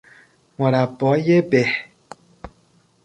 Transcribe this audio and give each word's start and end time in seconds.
مربای 0.59 1.41
به 1.41 1.65